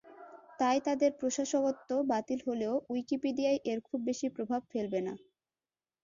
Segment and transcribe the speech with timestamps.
[0.59, 5.13] তাই তাদের প্রশাসকত্ব বাতিল হলেও উইকিপিডিয়ায় এর খুব বেশি প্রভাব ফেলবে না।